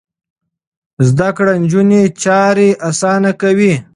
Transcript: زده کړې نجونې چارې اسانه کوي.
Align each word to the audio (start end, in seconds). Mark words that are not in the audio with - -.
زده 1.07 1.29
کړې 1.37 1.53
نجونې 1.63 2.01
چارې 2.23 2.69
اسانه 2.89 3.31
کوي. 3.41 3.73